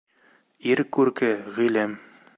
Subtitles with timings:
[0.71, 1.29] Ир күрке
[1.59, 1.97] ғилем.